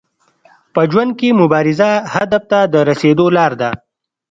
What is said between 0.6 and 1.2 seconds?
په ژوند